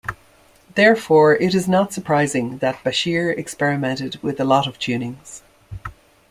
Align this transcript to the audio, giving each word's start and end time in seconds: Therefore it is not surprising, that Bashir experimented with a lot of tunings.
Therefore 0.73 1.35
it 1.35 1.53
is 1.53 1.67
not 1.67 1.93
surprising, 1.93 2.57
that 2.57 2.77
Bashir 2.83 3.37
experimented 3.37 4.15
with 4.23 4.39
a 4.39 4.43
lot 4.43 4.65
of 4.65 4.79
tunings. 4.79 5.43